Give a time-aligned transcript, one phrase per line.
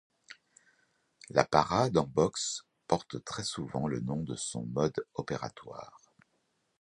[1.29, 6.01] La parade en boxe porte très souvent le nom de son mode opératoire.